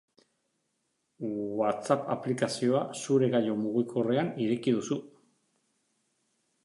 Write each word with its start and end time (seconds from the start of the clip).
WhatsApp 1.59 2.09
aplikazioa 2.15 2.81
zure 3.03 3.29
gailu 3.37 3.59
mugikorrean 3.67 4.33
ireki 4.47 4.75
duzu. 4.79 4.99